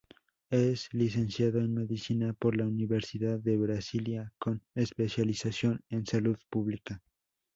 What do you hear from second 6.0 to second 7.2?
salud pública.